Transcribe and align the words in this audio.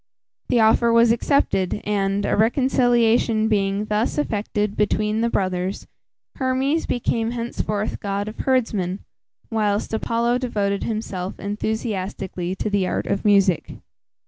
The 0.49 0.59
offer 0.59 0.91
was 0.91 1.11
accepted, 1.11 1.79
and, 1.83 2.25
a 2.25 2.35
reconciliation 2.35 3.47
being 3.47 3.85
thus 3.85 4.17
effected 4.17 4.75
between 4.75 5.21
the 5.21 5.29
brothers, 5.29 5.85
Hermes 6.37 6.87
became 6.87 7.29
henceforth 7.29 7.99
god 7.99 8.27
of 8.27 8.39
herdsmen, 8.39 9.01
whilst 9.51 9.93
Apollo 9.93 10.39
devoted 10.39 10.85
himself 10.85 11.39
enthusiastically 11.39 12.55
to 12.55 12.67
the 12.71 12.87
art 12.87 13.05
of 13.05 13.23
music. 13.23 13.73